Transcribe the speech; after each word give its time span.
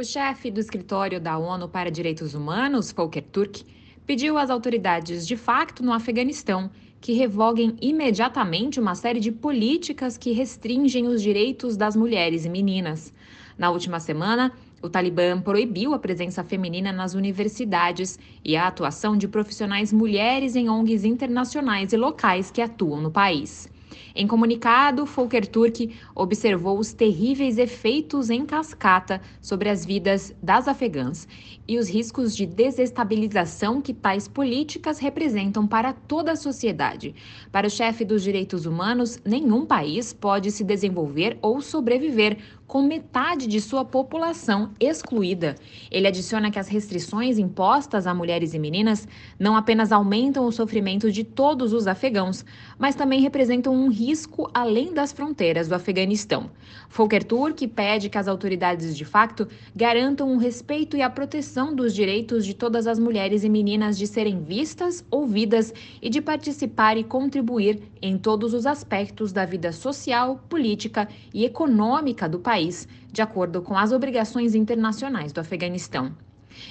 O 0.00 0.02
chefe 0.02 0.50
do 0.50 0.58
escritório 0.58 1.20
da 1.20 1.36
ONU 1.36 1.68
para 1.68 1.90
Direitos 1.90 2.32
Humanos, 2.32 2.90
Volker 2.90 3.22
Turk, 3.22 3.66
pediu 4.06 4.38
às 4.38 4.48
autoridades 4.48 5.26
de 5.26 5.36
facto 5.36 5.84
no 5.84 5.92
Afeganistão 5.92 6.70
que 7.02 7.12
revoguem 7.12 7.76
imediatamente 7.82 8.80
uma 8.80 8.94
série 8.94 9.20
de 9.20 9.30
políticas 9.30 10.16
que 10.16 10.32
restringem 10.32 11.06
os 11.06 11.20
direitos 11.20 11.76
das 11.76 11.94
mulheres 11.94 12.46
e 12.46 12.48
meninas. 12.48 13.12
Na 13.58 13.68
última 13.70 14.00
semana, 14.00 14.50
o 14.80 14.88
Talibã 14.88 15.38
proibiu 15.38 15.92
a 15.92 15.98
presença 15.98 16.42
feminina 16.42 16.92
nas 16.92 17.12
universidades 17.12 18.18
e 18.42 18.56
a 18.56 18.68
atuação 18.68 19.18
de 19.18 19.28
profissionais 19.28 19.92
mulheres 19.92 20.56
em 20.56 20.70
ONGs 20.70 21.04
internacionais 21.04 21.92
e 21.92 21.98
locais 21.98 22.50
que 22.50 22.62
atuam 22.62 23.02
no 23.02 23.10
país. 23.10 23.68
Em 24.14 24.26
comunicado, 24.26 25.04
Volker 25.04 25.46
Turk 25.46 25.94
observou 26.14 26.78
os 26.78 26.92
terríveis 26.92 27.58
efeitos 27.58 28.30
em 28.30 28.44
cascata 28.44 29.20
sobre 29.40 29.68
as 29.68 29.84
vidas 29.84 30.34
das 30.42 30.68
afegãs 30.68 31.26
e 31.66 31.78
os 31.78 31.88
riscos 31.88 32.34
de 32.34 32.46
desestabilização 32.46 33.80
que 33.80 33.94
tais 33.94 34.26
políticas 34.26 34.98
representam 34.98 35.66
para 35.66 35.92
toda 35.92 36.32
a 36.32 36.36
sociedade. 36.36 37.14
Para 37.52 37.66
o 37.66 37.70
chefe 37.70 38.04
dos 38.04 38.22
direitos 38.22 38.66
humanos, 38.66 39.18
nenhum 39.24 39.64
país 39.64 40.12
pode 40.12 40.50
se 40.50 40.64
desenvolver 40.64 41.38
ou 41.40 41.60
sobreviver 41.60 42.38
com 42.70 42.82
metade 42.82 43.48
de 43.48 43.60
sua 43.60 43.84
população 43.84 44.70
excluída. 44.78 45.56
Ele 45.90 46.06
adiciona 46.06 46.52
que 46.52 46.58
as 46.58 46.68
restrições 46.68 47.36
impostas 47.36 48.06
a 48.06 48.14
mulheres 48.14 48.54
e 48.54 48.60
meninas 48.60 49.08
não 49.36 49.56
apenas 49.56 49.90
aumentam 49.90 50.46
o 50.46 50.52
sofrimento 50.52 51.10
de 51.10 51.24
todos 51.24 51.72
os 51.72 51.88
afegãos, 51.88 52.44
mas 52.78 52.94
também 52.94 53.22
representam 53.22 53.74
um 53.74 53.88
risco 53.90 54.48
além 54.54 54.94
das 54.94 55.10
fronteiras 55.10 55.66
do 55.66 55.74
Afeganistão. 55.74 56.48
Volker 56.88 57.24
Turk 57.24 57.66
pede 57.66 58.08
que 58.08 58.16
as 58.16 58.28
autoridades 58.28 58.96
de 58.96 59.04
facto 59.04 59.48
garantam 59.74 60.32
o 60.32 60.38
respeito 60.38 60.96
e 60.96 61.02
a 61.02 61.10
proteção 61.10 61.74
dos 61.74 61.92
direitos 61.92 62.46
de 62.46 62.54
todas 62.54 62.86
as 62.86 63.00
mulheres 63.00 63.42
e 63.42 63.48
meninas 63.48 63.98
de 63.98 64.06
serem 64.06 64.44
vistas, 64.44 65.04
ouvidas 65.10 65.74
e 66.00 66.08
de 66.08 66.20
participar 66.22 66.96
e 66.96 67.02
contribuir 67.02 67.82
em 68.00 68.16
todos 68.16 68.54
os 68.54 68.64
aspectos 68.64 69.32
da 69.32 69.44
vida 69.44 69.72
social, 69.72 70.40
política 70.48 71.08
e 71.34 71.44
econômica 71.44 72.28
do 72.28 72.38
país 72.38 72.59
país, 72.60 72.86
de 73.10 73.22
acordo 73.22 73.62
com 73.62 73.76
as 73.76 73.90
obrigações 73.90 74.54
internacionais 74.54 75.32
do 75.32 75.40
Afeganistão. 75.40 76.14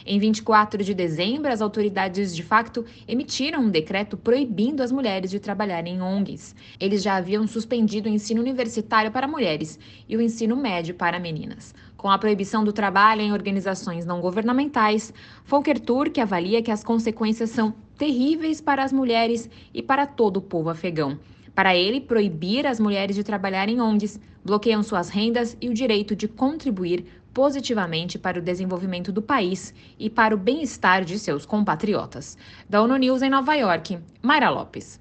Em 0.05 0.19
24 0.19 0.83
de 0.83 0.93
dezembro, 0.93 1.51
as 1.51 1.61
autoridades 1.61 2.35
de 2.35 2.43
facto 2.43 2.85
emitiram 3.07 3.61
um 3.61 3.69
decreto 3.71 4.15
proibindo 4.15 4.83
as 4.83 4.91
mulheres 4.91 5.31
de 5.31 5.39
trabalharem 5.39 5.95
em 5.95 6.01
ONGs. 6.01 6.55
Eles 6.79 7.01
já 7.01 7.15
haviam 7.15 7.47
suspendido 7.47 8.07
o 8.07 8.11
ensino 8.11 8.39
universitário 8.39 9.09
para 9.09 9.27
mulheres 9.27 9.79
e 10.07 10.15
o 10.15 10.21
ensino 10.21 10.55
médio 10.55 10.93
para 10.93 11.19
meninas. 11.19 11.73
Com 11.97 12.11
a 12.11 12.19
proibição 12.19 12.63
do 12.63 12.71
trabalho 12.71 13.21
em 13.21 13.33
organizações 13.33 14.05
não 14.05 14.21
governamentais, 14.21 15.11
Volker 15.43 15.79
Turk 15.79 16.21
avalia 16.21 16.61
que 16.61 16.71
as 16.71 16.83
consequências 16.83 17.49
são 17.49 17.73
terríveis 17.97 18.61
para 18.61 18.83
as 18.83 18.93
mulheres 18.93 19.49
e 19.73 19.81
para 19.81 20.05
todo 20.05 20.37
o 20.37 20.41
povo 20.41 20.69
afegão. 20.69 21.17
Para 21.55 21.75
ele, 21.75 22.01
proibir 22.01 22.65
as 22.65 22.79
mulheres 22.79 23.15
de 23.15 23.23
trabalhar 23.23 23.69
em 23.69 23.81
ONGs 23.81 24.19
bloqueiam 24.43 24.81
suas 24.83 25.09
rendas 25.09 25.57
e 25.59 25.69
o 25.69 25.73
direito 25.73 26.15
de 26.15 26.27
contribuir 26.27 27.05
positivamente 27.33 28.17
para 28.17 28.39
o 28.39 28.41
desenvolvimento 28.41 29.11
do 29.11 29.21
país 29.21 29.73
e 29.97 30.09
para 30.09 30.33
o 30.33 30.37
bem-estar 30.37 31.03
de 31.03 31.19
seus 31.19 31.45
compatriotas. 31.45 32.37
Da 32.67 32.81
ONU 32.81 32.97
News 32.97 33.21
em 33.21 33.29
Nova 33.29 33.53
York, 33.55 33.99
Mayra 34.21 34.49
Lopes. 34.49 34.99